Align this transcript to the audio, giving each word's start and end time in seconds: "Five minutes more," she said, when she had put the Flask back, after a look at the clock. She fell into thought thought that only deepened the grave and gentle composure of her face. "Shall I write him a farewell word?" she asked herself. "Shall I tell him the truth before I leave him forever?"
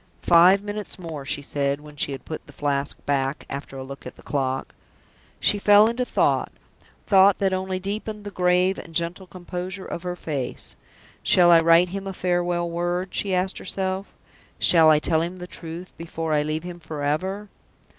"Five 0.23 0.63
minutes 0.63 0.97
more," 0.97 1.25
she 1.25 1.43
said, 1.43 1.79
when 1.79 1.95
she 1.95 2.11
had 2.11 2.25
put 2.25 2.47
the 2.47 2.53
Flask 2.53 2.97
back, 3.05 3.45
after 3.51 3.77
a 3.77 3.83
look 3.83 4.07
at 4.07 4.15
the 4.15 4.23
clock. 4.23 4.73
She 5.39 5.59
fell 5.59 5.87
into 5.87 6.05
thought 6.05 6.51
thought 7.05 7.37
that 7.37 7.53
only 7.53 7.77
deepened 7.77 8.23
the 8.23 8.31
grave 8.31 8.79
and 8.79 8.95
gentle 8.95 9.27
composure 9.27 9.85
of 9.85 10.01
her 10.01 10.15
face. 10.15 10.75
"Shall 11.21 11.51
I 11.51 11.59
write 11.59 11.89
him 11.89 12.07
a 12.07 12.13
farewell 12.13 12.67
word?" 12.67 13.13
she 13.13 13.35
asked 13.35 13.59
herself. 13.59 14.15
"Shall 14.57 14.89
I 14.89 14.97
tell 14.97 15.21
him 15.21 15.37
the 15.37 15.45
truth 15.45 15.91
before 15.97 16.33
I 16.33 16.41
leave 16.41 16.63
him 16.63 16.79
forever?" 16.79 17.49